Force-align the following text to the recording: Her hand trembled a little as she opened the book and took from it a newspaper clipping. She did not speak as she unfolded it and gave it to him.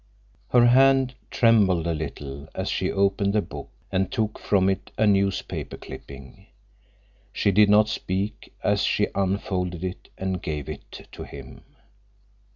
Her 0.49 0.65
hand 0.65 1.13
trembled 1.29 1.85
a 1.85 1.93
little 1.93 2.49
as 2.55 2.69
she 2.69 2.91
opened 2.91 3.33
the 3.33 3.41
book 3.43 3.69
and 3.91 4.11
took 4.11 4.39
from 4.39 4.67
it 4.67 4.89
a 4.97 5.05
newspaper 5.05 5.77
clipping. 5.77 6.47
She 7.31 7.51
did 7.51 7.69
not 7.69 7.87
speak 7.87 8.51
as 8.63 8.81
she 8.81 9.09
unfolded 9.13 9.83
it 9.83 10.09
and 10.17 10.41
gave 10.41 10.67
it 10.69 11.07
to 11.11 11.21
him. 11.23 11.61